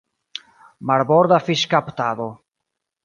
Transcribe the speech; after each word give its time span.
Marborda 0.91 1.39
fiŝkaptado. 1.49 2.31